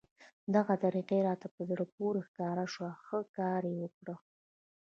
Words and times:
دغه 0.55 0.73
طریقه 0.83 1.13
یې 1.17 1.21
راته 1.29 1.47
په 1.55 1.61
زړه 1.69 1.85
پورې 1.95 2.19
ښکاره 2.27 2.65
شوه، 2.73 2.91
ښه 3.05 3.19
کار 3.37 3.61
یې 3.71 3.75
وکړ. 3.81 4.07